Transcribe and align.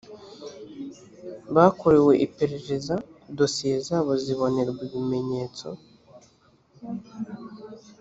bakorewe 1.55 2.13
iperereza 2.25 2.93
dosiye 3.37 3.77
zabo 3.87 4.11
zibonerwa 4.23 4.81
ibimenyetso 4.87 5.67